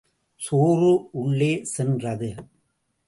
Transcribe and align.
சோறு 0.39 1.09
உள்ளே 1.11 1.63
சென்றது. 1.63 2.35